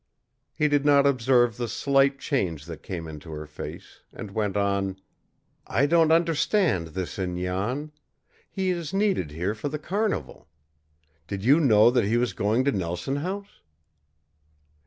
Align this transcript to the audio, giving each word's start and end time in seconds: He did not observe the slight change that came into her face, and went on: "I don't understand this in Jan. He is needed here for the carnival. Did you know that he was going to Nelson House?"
He 0.55 0.67
did 0.67 0.83
not 0.83 1.05
observe 1.05 1.57
the 1.57 1.67
slight 1.67 2.17
change 2.17 2.65
that 2.65 2.81
came 2.81 3.07
into 3.07 3.29
her 3.33 3.45
face, 3.45 4.01
and 4.11 4.31
went 4.31 4.57
on: 4.57 4.97
"I 5.67 5.85
don't 5.85 6.11
understand 6.11 6.87
this 6.97 7.19
in 7.19 7.37
Jan. 7.39 7.91
He 8.49 8.71
is 8.71 8.95
needed 8.95 9.29
here 9.29 9.53
for 9.53 9.69
the 9.69 9.77
carnival. 9.77 10.47
Did 11.27 11.45
you 11.45 11.59
know 11.59 11.91
that 11.91 12.05
he 12.05 12.17
was 12.17 12.33
going 12.33 12.63
to 12.63 12.71
Nelson 12.71 13.17
House?" 13.17 13.61